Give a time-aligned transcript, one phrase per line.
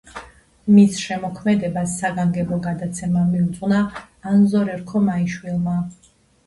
[0.77, 3.85] მის შემოქმედებას საგანგებო გადაცემა მიუძღვნა
[4.35, 5.81] ანზორ ერქომაიშვილმა.